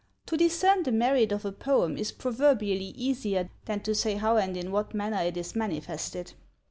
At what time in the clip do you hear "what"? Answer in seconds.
4.71-4.95